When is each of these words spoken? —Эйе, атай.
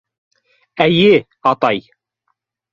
—Эйе, 0.85 1.13
атай. 1.53 1.77